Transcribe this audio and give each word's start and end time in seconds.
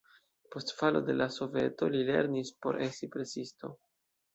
Post 0.55 0.73
falo 0.79 1.01
de 1.11 1.17
la 1.19 1.29
Soveto 1.37 1.93
li 1.99 2.03
lernis 2.11 2.53
por 2.67 2.83
esti 2.91 3.15
presisto. 3.19 3.77